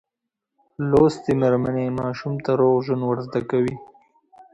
لوستې 0.89 1.31
میندې 1.39 1.85
ماشوم 1.99 2.33
ته 2.43 2.51
روغ 2.59 2.75
ژوند 2.85 3.03
ورزده 3.05 3.41
کوي. 3.49 3.75